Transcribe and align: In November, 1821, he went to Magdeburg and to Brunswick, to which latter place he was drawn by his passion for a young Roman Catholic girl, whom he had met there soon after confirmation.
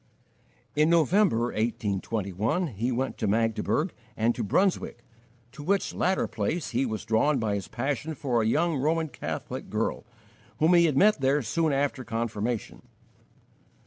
In 0.75 0.89
November, 0.89 1.51
1821, 1.53 2.67
he 2.69 2.91
went 2.91 3.19
to 3.19 3.27
Magdeburg 3.27 3.93
and 4.17 4.33
to 4.33 4.41
Brunswick, 4.41 5.03
to 5.51 5.61
which 5.61 5.93
latter 5.93 6.25
place 6.25 6.71
he 6.71 6.87
was 6.87 7.05
drawn 7.05 7.37
by 7.37 7.53
his 7.53 7.67
passion 7.67 8.15
for 8.15 8.41
a 8.41 8.47
young 8.47 8.77
Roman 8.77 9.09
Catholic 9.09 9.69
girl, 9.69 10.03
whom 10.57 10.73
he 10.73 10.85
had 10.85 10.97
met 10.97 11.21
there 11.21 11.43
soon 11.43 11.71
after 11.71 12.03
confirmation. 12.03 12.81